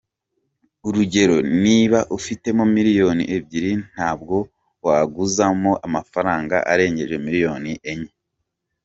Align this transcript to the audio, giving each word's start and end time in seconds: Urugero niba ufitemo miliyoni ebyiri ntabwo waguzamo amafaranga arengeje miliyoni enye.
Urugero 0.87 1.37
niba 1.63 1.99
ufitemo 2.17 2.63
miliyoni 2.75 3.23
ebyiri 3.35 3.71
ntabwo 3.93 4.35
waguzamo 4.85 5.71
amafaranga 5.87 6.55
arengeje 6.71 7.15
miliyoni 7.25 7.71
enye. 7.91 8.11